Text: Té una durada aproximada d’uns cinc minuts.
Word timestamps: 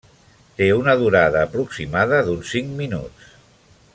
Té 0.61 0.69
una 0.77 0.95
durada 1.01 1.43
aproximada 1.49 2.23
d’uns 2.31 2.57
cinc 2.57 2.75
minuts. 2.83 3.31